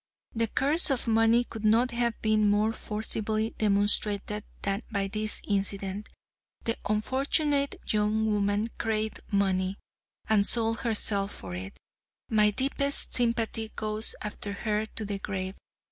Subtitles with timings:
[0.33, 6.09] The curse of money could not have been more forcibly demonstrated than by this incident.
[6.63, 9.77] The unfortunate young woman craved money,
[10.27, 11.77] and sold herself for it.
[12.31, 15.53] My deepest sympathy goes after her to the grave.